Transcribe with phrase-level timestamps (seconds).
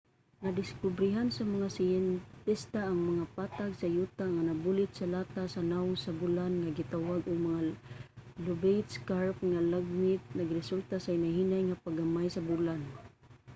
[0.43, 5.97] nadiskobrehan sa mga siyentista ang mga patag sa yuta nga nabulit sa latas sa nawong
[5.99, 7.61] sa bulan nga gitawag og mga
[8.45, 12.81] lobate scarp nga lagmit nagresulta sa hinay-hinay nga pagamay sa bulan